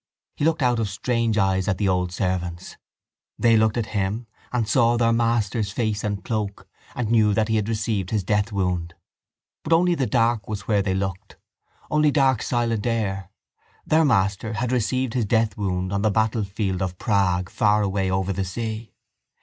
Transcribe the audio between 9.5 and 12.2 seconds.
But only the dark was where they looked: only